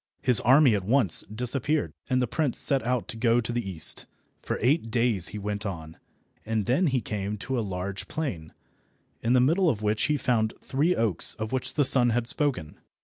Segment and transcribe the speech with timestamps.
[0.23, 4.07] His army at once disappeared, and the prince set out to go to the east.
[4.41, 5.95] For eight days he went on,
[6.43, 8.51] and then he came to a large plain,
[9.21, 12.25] in the middle of which he found the three oaks of which the sun had
[12.27, 12.79] spoken.